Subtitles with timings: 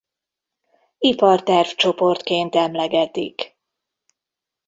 [0.99, 3.57] Iparterv-csoportként emlegetik.